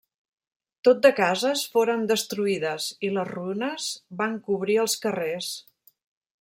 Tot 0.87 1.03
de 1.05 1.11
cases 1.19 1.61
foren 1.75 2.07
destruïdes, 2.13 2.89
i 3.09 3.13
les 3.19 3.31
runes 3.33 3.93
van 4.23 4.37
cobrir 4.51 4.83
els 4.87 4.97
carrers. 5.07 5.55